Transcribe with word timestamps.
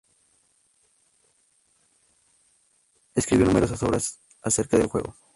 Escribió 3.13 3.45
numerosas 3.45 3.83
obras 3.83 4.19
acerca 4.41 4.75
del 4.79 4.87
juego. 4.87 5.15